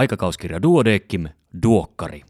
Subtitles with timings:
[0.00, 1.28] Aikakauskirja Duodeckim,
[1.62, 2.22] Duokkari.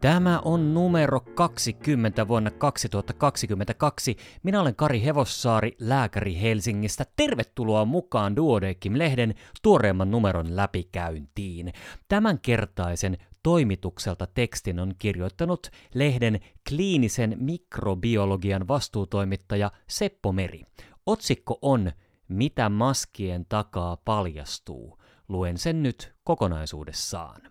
[0.00, 4.16] Tämä on numero 20 vuonna 2022.
[4.42, 7.04] Minä olen Kari Hevossaari, lääkäri Helsingistä.
[7.16, 11.72] Tervetuloa mukaan Duodeckim-lehden tuoreemman numeron läpikäyntiin.
[12.08, 20.64] Tämänkertaisen toimitukselta tekstin on kirjoittanut lehden kliinisen mikrobiologian vastuutoimittaja Seppo Meri.
[21.06, 21.92] Otsikko on
[22.28, 24.98] Mitä maskien takaa paljastuu?
[25.28, 27.42] Luen sen nyt kokonaisuudessaan.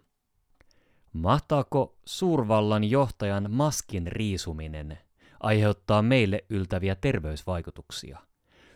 [1.14, 4.98] Mahtaako suurvallan johtajan maskin riisuminen
[5.40, 8.20] aiheuttaa meille yltäviä terveysvaikutuksia?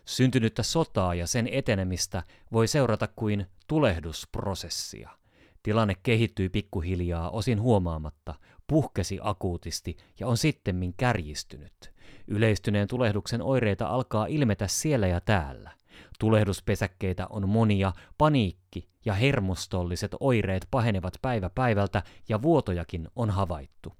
[0.05, 5.22] Syntynyttä sotaa ja sen etenemistä voi seurata kuin tulehdusprosessia.
[5.63, 8.35] Tilanne kehittyi pikkuhiljaa osin huomaamatta,
[8.67, 11.93] puhkesi akuutisti ja on sittemmin kärjistynyt.
[12.27, 15.71] Yleistyneen tulehduksen oireita alkaa ilmetä siellä ja täällä.
[16.19, 23.93] Tulehduspesäkkeitä on monia, paniikki ja hermostolliset oireet pahenevat päivä päivältä ja vuotojakin on havaittu.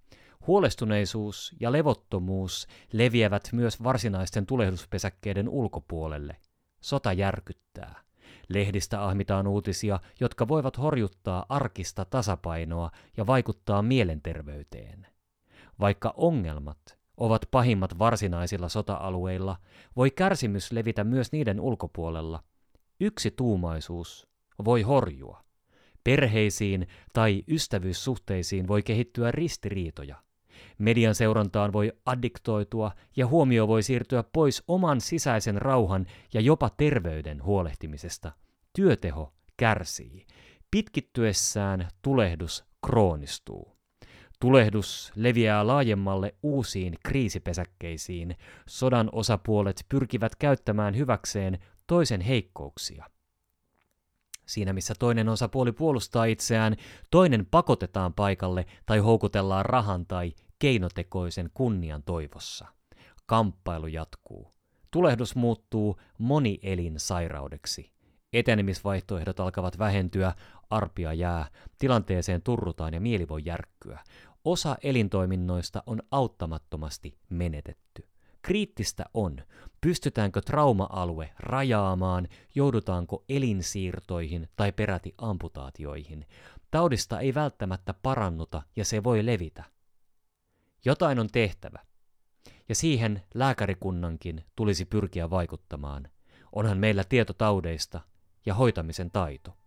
[0.48, 6.36] Huolestuneisuus ja levottomuus leviävät myös varsinaisten tulehduspesäkkeiden ulkopuolelle.
[6.81, 8.03] Sota järkyttää.
[8.49, 15.08] Lehdistä ahmitaan uutisia, jotka voivat horjuttaa arkista tasapainoa ja vaikuttaa mielenterveyteen.
[15.80, 19.58] Vaikka ongelmat ovat pahimmat varsinaisilla sota-alueilla,
[19.95, 22.44] voi kärsimys levitä myös niiden ulkopuolella.
[22.99, 24.27] Yksi tuumaisuus
[24.66, 25.44] voi horjua.
[26.03, 30.16] Perheisiin tai ystävyyssuhteisiin voi kehittyä ristiriitoja.
[30.77, 37.43] Median seurantaan voi addiktoitua ja huomio voi siirtyä pois oman sisäisen rauhan ja jopa terveyden
[37.43, 38.31] huolehtimisesta.
[38.73, 40.25] Työteho kärsii.
[40.71, 43.73] Pitkittyessään tulehdus kroonistuu.
[44.39, 48.35] Tulehdus leviää laajemmalle uusiin kriisipesäkkeisiin.
[48.67, 53.05] Sodan osapuolet pyrkivät käyttämään hyväkseen toisen heikkouksia.
[54.45, 56.75] Siinä missä toinen osapuoli puolustaa itseään,
[57.11, 62.67] toinen pakotetaan paikalle tai houkutellaan rahan tai keinotekoisen kunnian toivossa.
[63.25, 64.53] Kamppailu jatkuu.
[64.91, 67.91] Tulehdus muuttuu monielin-sairaudeksi.
[68.33, 70.33] Etenemisvaihtoehdot alkavat vähentyä,
[70.69, 71.45] arpia jää,
[71.79, 73.99] tilanteeseen turrutaan ja mieli voi järkkyä.
[74.45, 78.07] Osa elintoiminnoista on auttamattomasti menetetty.
[78.41, 79.37] Kriittistä on,
[79.81, 86.25] pystytäänkö trauma-alue rajaamaan, joudutaanko elinsiirtoihin tai peräti amputaatioihin.
[86.71, 89.73] Taudista ei välttämättä parannuta ja se voi levitä.
[90.86, 91.80] Jotain on tehtävä.
[92.70, 96.08] Ja siihen lääkärikunnankin tulisi pyrkiä vaikuttamaan.
[96.52, 98.02] Onhan meillä tieto taudeista
[98.45, 99.58] ja hoitamisen taito.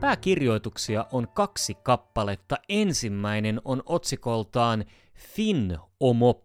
[0.00, 2.56] Pääkirjoituksia on kaksi kappaletta.
[2.68, 6.42] Ensimmäinen on otsikoltaan FinOmop,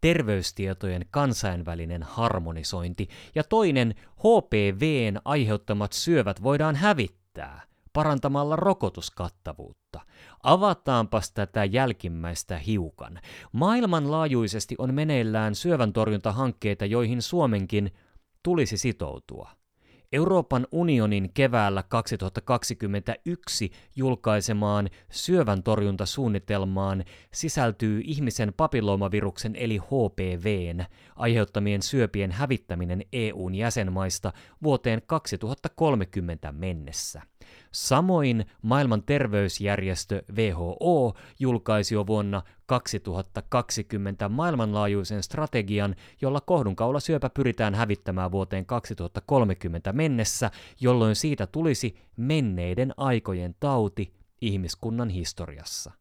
[0.00, 7.62] terveystietojen kansainvälinen harmonisointi, ja toinen HPVn aiheuttamat syövät voidaan hävittää
[7.92, 10.00] parantamalla rokotuskattavuutta.
[10.42, 13.20] Avataanpas tätä jälkimmäistä hiukan.
[13.52, 17.90] Maailmanlaajuisesti on meneillään syöväntorjuntahankkeita, joihin Suomenkin
[18.42, 19.59] tulisi sitoutua.
[20.12, 30.84] Euroopan unionin keväällä 2021 julkaisemaan syövän torjuntasuunnitelmaan sisältyy ihmisen papilloomaviruksen eli HPVn
[31.16, 34.32] aiheuttamien syöpien hävittäminen EUn jäsenmaista
[34.62, 37.22] vuoteen 2030 mennessä.
[37.72, 48.66] Samoin maailman terveysjärjestö WHO julkaisi jo vuonna 2020 maailmanlaajuisen strategian, jolla kohdunkaulasyöpä pyritään hävittämään vuoteen
[48.66, 55.92] 2030 mennessä, jolloin siitä tulisi menneiden aikojen tauti ihmiskunnan historiassa.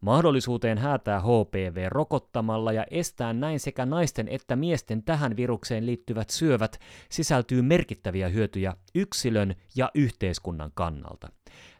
[0.00, 6.78] Mahdollisuuteen häätää HPV rokottamalla ja estää näin sekä naisten että miesten tähän virukseen liittyvät syövät
[7.10, 11.28] sisältyy merkittäviä hyötyjä yksilön ja yhteiskunnan kannalta.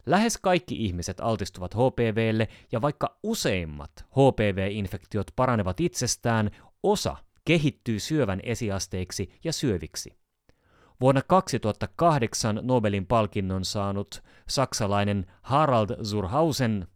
[0.08, 6.50] Lähes kaikki ihmiset altistuvat HPVlle ja vaikka useimmat HPV-infektiot paranevat itsestään,
[6.82, 10.18] osa kehittyy syövän esiasteiksi ja syöviksi.
[11.00, 16.86] Vuonna 2008 Nobelin palkinnon saanut saksalainen Harald Zurhausen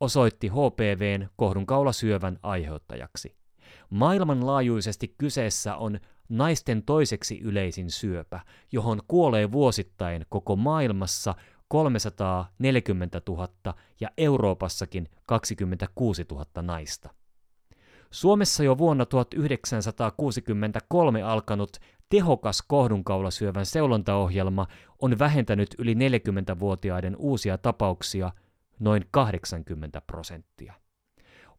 [0.00, 3.36] osoitti HPVn kohdunkaulasyövän aiheuttajaksi.
[3.90, 8.40] Maailmanlaajuisesti kyseessä on naisten toiseksi yleisin syöpä,
[8.72, 11.34] johon kuolee vuosittain koko maailmassa
[11.70, 13.48] 340 000
[14.00, 17.10] ja Euroopassakin 26 000 naista.
[18.10, 21.76] Suomessa jo vuonna 1963 alkanut
[22.08, 24.66] tehokas kohdunkaulasyövän seulontaohjelma
[24.98, 28.32] on vähentänyt yli 40-vuotiaiden uusia tapauksia
[28.78, 30.74] noin 80 prosenttia.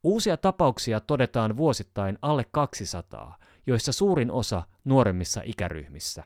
[0.03, 3.37] Uusia tapauksia todetaan vuosittain alle 200,
[3.67, 6.23] joissa suurin osa nuoremmissa ikäryhmissä.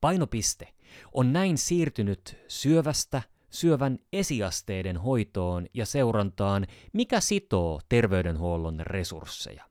[0.00, 0.68] Painopiste
[1.12, 9.64] on näin siirtynyt syövästä syövän esiasteiden hoitoon ja seurantaan, mikä sitoo terveydenhuollon resursseja.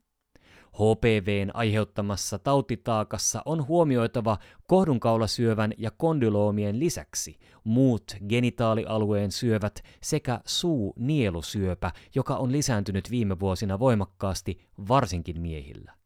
[0.73, 4.37] HPVn aiheuttamassa tautitaakassa on huomioitava
[4.67, 14.61] kohdunkaulasyövän ja kondyloomien lisäksi muut genitaalialueen syövät sekä suu-nielusyöpä, joka on lisääntynyt viime vuosina voimakkaasti
[14.87, 16.00] varsinkin miehillä.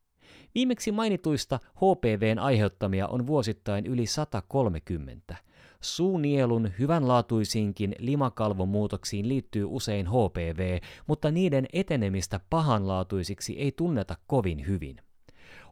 [0.55, 5.35] Viimeksi mainituista HPVn aiheuttamia on vuosittain yli 130.
[5.81, 15.04] Suunielun hyvänlaatuisiinkin limakalvomuutoksiin liittyy usein HPV, mutta niiden etenemistä pahanlaatuisiksi ei tunneta kovin hyvin.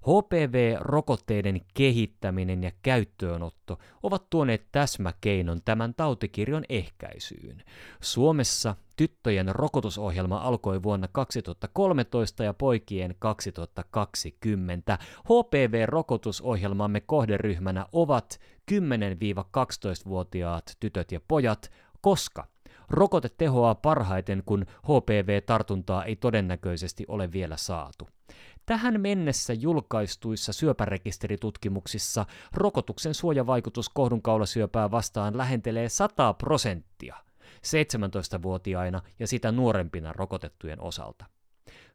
[0.04, 7.64] HPV-rokotteiden kehittäminen ja käyttöönotto ovat tuoneet täsmäkeinon tämän tautikirjon ehkäisyyn.
[8.02, 14.98] Suomessa tyttöjen rokotusohjelma alkoi vuonna 2013 ja poikien 2020.
[15.24, 18.40] HPV-rokotusohjelmamme kohderyhmänä ovat
[18.72, 21.72] 10-12-vuotiaat tytöt ja pojat,
[22.02, 22.48] koska
[22.90, 28.08] rokote tehoaa parhaiten, kun HPV-tartuntaa ei todennäköisesti ole vielä saatu.
[28.66, 37.16] Tähän mennessä julkaistuissa syöpärekisteritutkimuksissa rokotuksen suojavaikutus kohdunkaulasyöpää vastaan lähentelee 100 prosenttia
[37.64, 41.26] 17-vuotiaina ja sitä nuorempina rokotettujen osalta.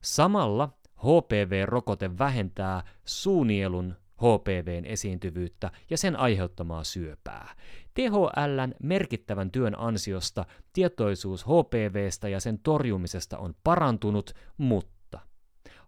[0.02, 7.54] Samalla HPV-rokote vähentää suunielun HPVn esiintyvyyttä ja sen aiheuttamaa syöpää.
[7.94, 14.97] THLn merkittävän työn ansiosta tietoisuus HPVstä ja sen torjumisesta on parantunut, mutta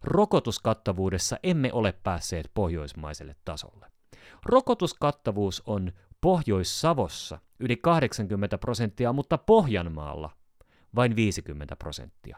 [0.04, 3.86] rokotuskattavuudessa emme ole päässeet pohjoismaiselle tasolle.
[4.46, 10.30] Rokotuskattavuus on Pohjois-Savossa yli 80 prosenttia, mutta Pohjanmaalla
[10.96, 12.36] vain 50 prosenttia.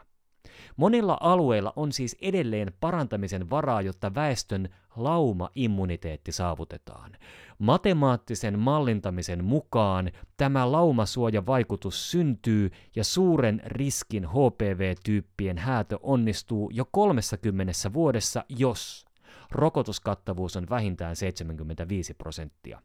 [0.77, 7.11] Monilla alueilla on siis edelleen parantamisen varaa, jotta väestön lauma-immuniteetti saavutetaan.
[7.59, 18.45] Matemaattisen mallintamisen mukaan tämä laumasuojavaikutus syntyy ja suuren riskin HPV-tyyppien häätö onnistuu jo 30 vuodessa,
[18.49, 19.05] jos
[19.51, 22.81] rokotuskattavuus on vähintään 75 prosenttia.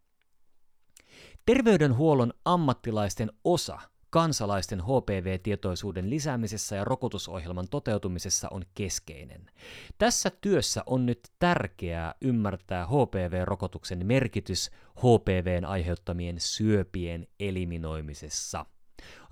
[1.46, 3.78] Terveydenhuollon ammattilaisten osa
[4.10, 9.50] kansalaisten HPV-tietoisuuden lisäämisessä ja rokotusohjelman toteutumisessa on keskeinen.
[9.98, 18.66] Tässä työssä on nyt tärkeää ymmärtää HPV-rokotuksen merkitys HPVn aiheuttamien syöpien eliminoimisessa.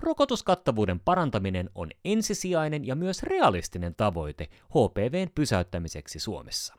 [0.01, 6.75] Rokotuskattavuuden parantaminen on ensisijainen ja myös realistinen tavoite HPVn pysäyttämiseksi Suomessa.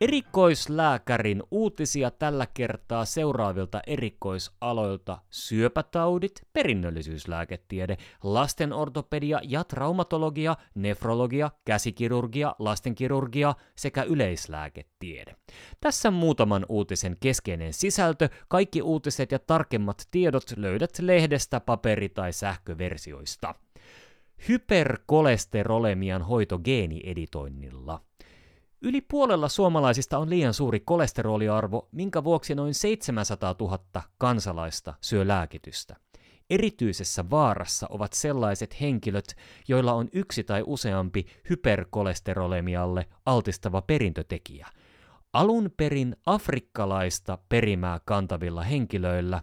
[0.00, 14.02] Erikoislääkärin uutisia tällä kertaa seuraavilta erikoisaloilta syöpätaudit, perinnöllisyyslääketiede, lastenortopedia ja traumatologia, nefrologia, käsikirurgia, lastenkirurgia sekä
[14.02, 15.36] yleislääketiede.
[15.80, 18.28] Tässä muutaman uutisen keskeinen sisältö.
[18.48, 23.54] Kaikki uutiset ja tarkemmat tiedot löydät lehdestä, paperi- tai sähköversioista.
[24.48, 28.00] Hyperkolesterolemian hoito geenieditoinnilla.
[28.84, 33.78] Yli puolella suomalaisista on liian suuri kolesteroliarvo, minkä vuoksi noin 700 000
[34.18, 35.96] kansalaista syö lääkitystä.
[36.50, 39.36] Erityisessä vaarassa ovat sellaiset henkilöt,
[39.68, 44.66] joilla on yksi tai useampi hyperkolesterolemialle altistava perintötekijä.
[45.32, 49.42] Alun perin afrikkalaista perimää kantavilla henkilöillä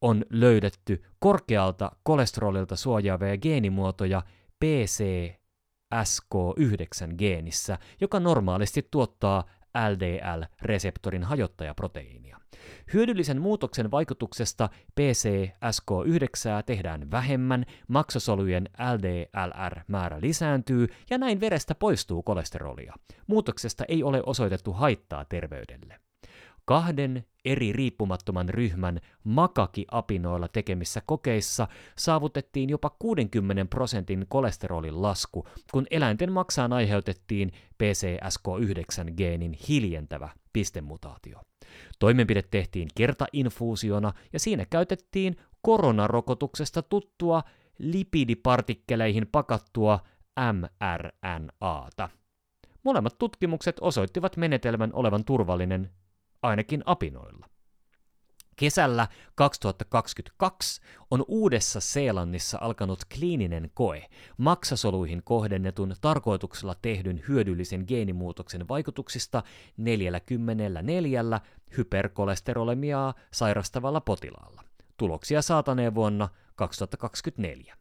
[0.00, 4.22] on löydetty korkealta kolesterolilta suojaavia geenimuotoja
[4.60, 5.04] PC
[5.94, 9.44] SK9-geenissä, joka normaalisti tuottaa
[9.74, 12.40] LDL-reseptorin hajottajaproteiinia.
[12.94, 14.68] Hyödyllisen muutoksen vaikutuksesta
[15.00, 22.94] PCSK9 tehdään vähemmän, maksosolujen LDLR-määrä lisääntyy ja näin verestä poistuu kolesterolia.
[23.26, 26.09] Muutoksesta ei ole osoitettu haittaa terveydelle
[26.64, 36.32] kahden eri riippumattoman ryhmän makakiapinoilla tekemissä kokeissa saavutettiin jopa 60 prosentin kolesterolin lasku, kun eläinten
[36.32, 37.52] maksaan aiheutettiin
[37.82, 41.40] PCSK9-geenin hiljentävä pistemutaatio.
[41.98, 47.42] Toimenpide tehtiin kertainfuusiona ja siinä käytettiin koronarokotuksesta tuttua
[47.78, 50.00] lipidipartikkeleihin pakattua
[50.52, 52.08] mRNAta.
[52.84, 55.90] Molemmat tutkimukset osoittivat menetelmän olevan turvallinen
[56.42, 57.46] ainakin apinoilla.
[58.56, 60.80] Kesällä 2022
[61.10, 64.06] on Uudessa Seelannissa alkanut kliininen koe
[64.36, 69.42] maksasoluihin kohdennetun tarkoituksella tehdyn hyödyllisen geenimuutoksen vaikutuksista
[69.76, 71.40] 44
[71.76, 74.62] hyperkolesterolemiaa sairastavalla potilaalla.
[74.96, 77.76] Tuloksia saataneen vuonna 2024.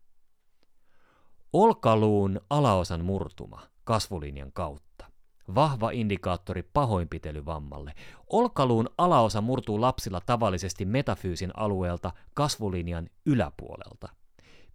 [1.53, 5.08] Olkaluun alaosan murtuma kasvulinjan kautta
[5.55, 7.93] vahva indikaattori pahoinpitelyvammalle.
[8.27, 14.09] Olkaluun alaosa murtuu lapsilla tavallisesti metafyysin alueelta kasvulinjan yläpuolelta.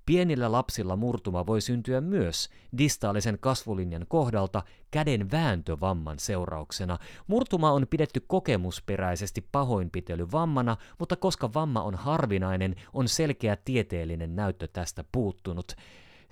[0.07, 6.99] Pienillä lapsilla murtuma voi syntyä myös distaalisen kasvulinjan kohdalta käden vääntövamman seurauksena.
[7.27, 15.05] Murtuma on pidetty kokemusperäisesti pahoinpitelyvammana, mutta koska vamma on harvinainen, on selkeä tieteellinen näyttö tästä
[15.13, 15.73] puuttunut.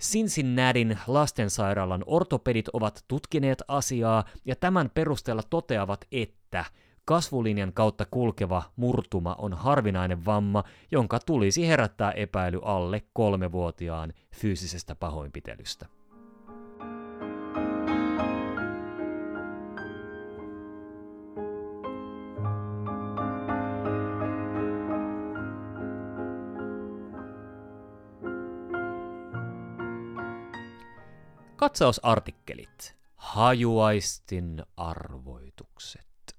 [0.03, 6.65] Cincinnatin lastensairaalan ortopedit ovat tutkineet asiaa ja tämän perusteella toteavat, että
[7.05, 15.85] kasvulinjan kautta kulkeva murtuma on harvinainen vamma, jonka tulisi herättää epäily alle kolmevuotiaan fyysisestä pahoinpitelystä.
[31.63, 32.95] Katsausartikkelit.
[33.15, 36.35] Hajuaistin arvoitukset.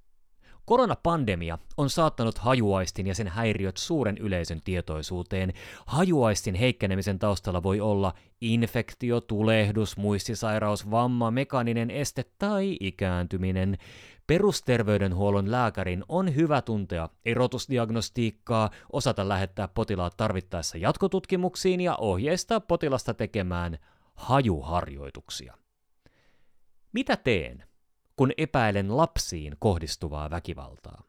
[0.65, 5.53] Koronapandemia on saattanut hajuaistin ja sen häiriöt suuren yleisön tietoisuuteen.
[5.87, 13.79] Hajuaistin heikkenemisen taustalla voi olla infektio, tulehdus, muistisairaus, vamma, mekaaninen este tai ikääntyminen.
[14.27, 23.79] Perusterveydenhuollon lääkärin on hyvä tuntea erotusdiagnostiikkaa, osata lähettää potilaat tarvittaessa jatkotutkimuksiin ja ohjeistaa potilasta tekemään
[24.15, 25.55] hajuharjoituksia.
[26.93, 27.65] Mitä teen,
[28.17, 31.03] kun epäilen lapsiin kohdistuvaa väkivaltaa?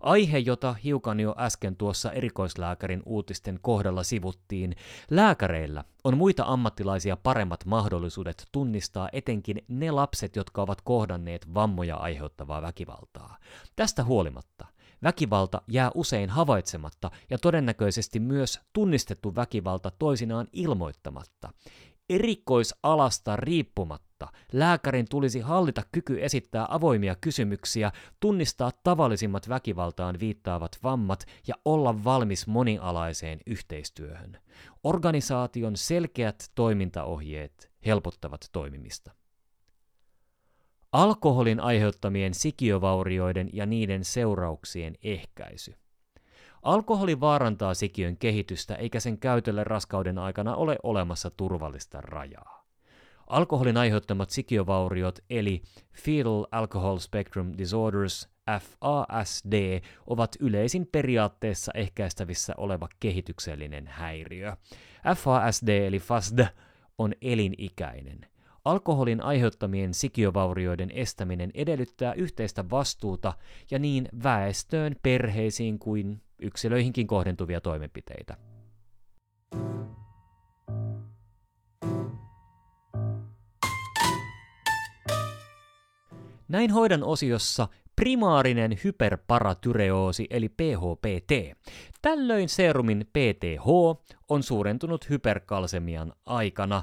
[0.00, 4.76] Aihe, jota hiukan jo äsken tuossa erikoislääkärin uutisten kohdalla sivuttiin,
[5.10, 12.62] lääkäreillä on muita ammattilaisia paremmat mahdollisuudet tunnistaa etenkin ne lapset, jotka ovat kohdanneet vammoja aiheuttavaa
[12.62, 13.38] väkivaltaa.
[13.76, 14.66] Tästä huolimatta
[15.02, 21.52] väkivalta jää usein havaitsematta ja todennäköisesti myös tunnistettu väkivalta toisinaan ilmoittamatta.
[22.10, 31.54] Erikoisalasta riippumatta lääkärin tulisi hallita kyky esittää avoimia kysymyksiä, tunnistaa tavallisimmat väkivaltaan viittaavat vammat ja
[31.64, 34.38] olla valmis monialaiseen yhteistyöhön.
[34.84, 39.12] Organisaation selkeät toimintaohjeet helpottavat toimimista.
[40.92, 45.74] Alkoholin aiheuttamien sikiövaurioiden ja niiden seurauksien ehkäisy–
[46.66, 52.66] Alkoholi vaarantaa sikiön kehitystä eikä sen käytölle raskauden aikana ole olemassa turvallista rajaa.
[53.26, 58.28] Alkoholin aiheuttamat sikiövauriot eli Fetal Alcohol Spectrum Disorders
[58.60, 64.56] FASD ovat yleisin periaatteessa ehkäistävissä oleva kehityksellinen häiriö.
[65.16, 66.46] FASD eli FASD
[66.98, 68.26] on elinikäinen.
[68.64, 73.32] Alkoholin aiheuttamien sikiövaurioiden estäminen edellyttää yhteistä vastuuta
[73.70, 78.36] ja niin väestöön, perheisiin kuin yksilöihinkin kohdentuvia toimenpiteitä.
[86.48, 91.58] Näin hoidan osiossa primaarinen hyperparatyreoosi eli PHPT.
[92.02, 93.66] Tällöin serumin PTH
[94.28, 96.82] on suurentunut hyperkalsemian aikana.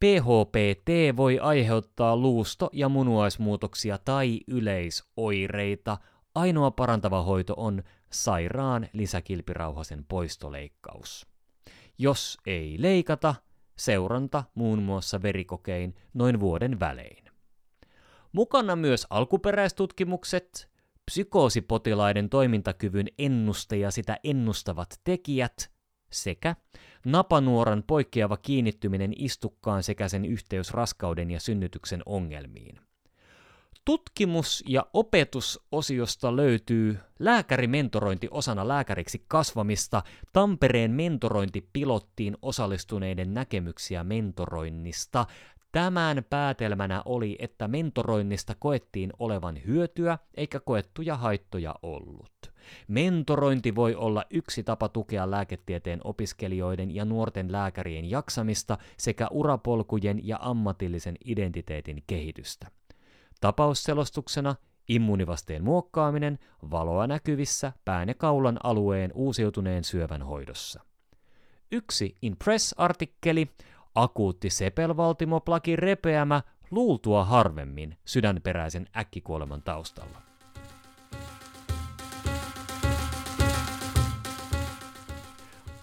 [0.00, 5.98] PHPT voi aiheuttaa luusto- ja munuaismuutoksia tai yleisoireita.
[6.34, 7.82] Ainoa parantava hoito on
[8.14, 11.26] sairaan lisäkilpirauhasen poistoleikkaus.
[11.98, 13.34] Jos ei leikata,
[13.76, 17.24] seuranta muun muassa verikokein noin vuoden välein.
[18.32, 20.70] Mukana myös alkuperäistutkimukset,
[21.06, 25.70] psykoosipotilaiden toimintakyvyn ennuste ja sitä ennustavat tekijät
[26.12, 26.56] sekä
[27.04, 32.80] napanuoran poikkeava kiinnittyminen istukkaan sekä sen yhteys raskauden ja synnytyksen ongelmiin.
[33.84, 45.26] Tutkimus- ja opetusosiosta löytyy lääkärimentorointi osana lääkäriksi kasvamista, Tampereen mentorointipilottiin osallistuneiden näkemyksiä mentoroinnista.
[45.72, 52.52] Tämän päätelmänä oli, että mentoroinnista koettiin olevan hyötyä eikä koettuja haittoja ollut.
[52.88, 60.38] Mentorointi voi olla yksi tapa tukea lääketieteen opiskelijoiden ja nuorten lääkärien jaksamista sekä urapolkujen ja
[60.40, 62.70] ammatillisen identiteetin kehitystä.
[63.44, 64.54] Tapausselostuksena
[64.88, 66.38] immuunivasteen muokkaaminen
[66.70, 70.80] valoa näkyvissä pään ja kaulan alueen uusiutuneen syövän hoidossa.
[71.72, 73.50] Yksi Impress-artikkeli,
[73.94, 80.22] akuutti sepelvaltimoplaki repeämä luultua harvemmin sydänperäisen äkkikuoleman taustalla.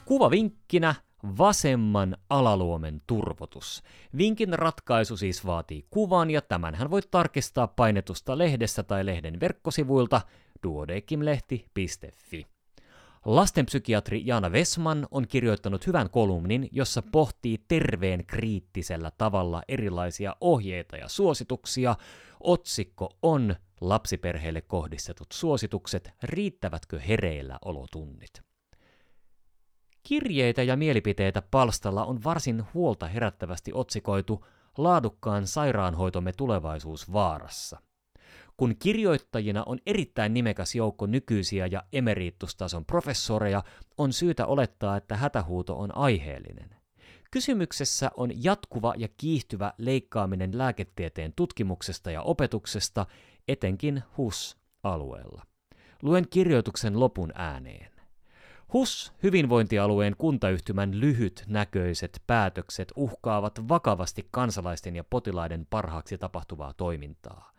[0.05, 0.95] Kuvavinkkinä
[1.37, 3.83] vasemman alaluomen turvotus.
[4.17, 10.21] Vinkin ratkaisu siis vaatii kuvan ja tämänhän voit tarkistaa painetusta lehdestä tai lehden verkkosivuilta
[10.63, 12.45] duodekimlehti.fi.
[13.25, 21.07] Lastenpsykiatri Jaana Vesman on kirjoittanut hyvän kolumnin, jossa pohtii terveen kriittisellä tavalla erilaisia ohjeita ja
[21.07, 21.95] suosituksia.
[22.39, 28.50] Otsikko on Lapsiperheille kohdistetut suositukset, riittävätkö hereillä olotunnit?
[30.03, 34.45] Kirjeitä ja mielipiteitä palstalla on varsin huolta herättävästi otsikoitu
[34.77, 37.81] Laadukkaan sairaanhoitomme tulevaisuus vaarassa.
[38.57, 43.63] Kun kirjoittajina on erittäin nimekäs joukko nykyisiä ja emeriitustason professoreja,
[43.97, 46.75] on syytä olettaa, että hätähuuto on aiheellinen.
[47.31, 53.05] Kysymyksessä on jatkuva ja kiihtyvä leikkaaminen lääketieteen tutkimuksesta ja opetuksesta,
[53.47, 55.45] etenkin HUS-alueella.
[56.01, 57.90] Luen kirjoituksen lopun ääneen.
[58.73, 67.51] HUS, hyvinvointialueen kuntayhtymän lyhytnäköiset päätökset uhkaavat vakavasti kansalaisten ja potilaiden parhaaksi tapahtuvaa toimintaa.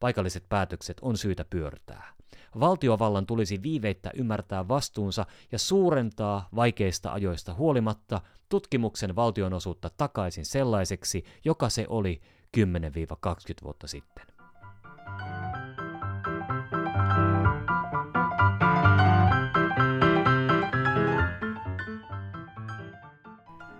[0.00, 2.14] Paikalliset päätökset on syytä pyörtää.
[2.60, 11.68] Valtiovallan tulisi viiveittä ymmärtää vastuunsa ja suurentaa vaikeista ajoista huolimatta tutkimuksen valtionosuutta takaisin sellaiseksi, joka
[11.68, 12.20] se oli
[12.56, 12.60] 10-20
[13.64, 14.37] vuotta sitten.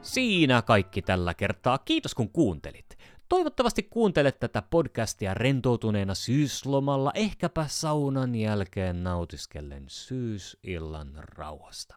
[0.08, 1.78] Siinä kaikki tällä kertaa.
[1.78, 2.98] Kiitos kun kuuntelit.
[3.28, 11.96] Toivottavasti kuuntelet tätä podcastia rentoutuneena syyslomalla, ehkäpä saunan jälkeen nautiskellen syysillan rauhasta.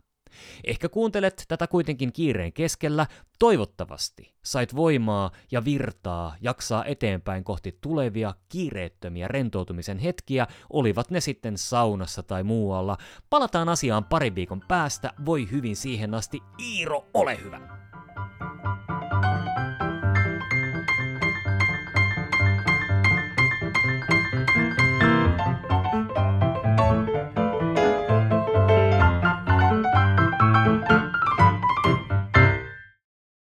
[0.64, 3.08] Ehkä kuuntelet tätä kuitenkin kiireen keskellä.
[3.40, 11.58] Toivottavasti sait voimaa ja virtaa jaksaa eteenpäin kohti tulevia kiireettömiä rentoutumisen hetkiä, olivat ne sitten
[11.58, 12.98] saunassa tai muualla.
[13.30, 15.14] Palataan asiaan parin viikon päästä.
[15.26, 16.40] Voi hyvin siihen asti.
[16.60, 17.81] Iiro, ole hyvä!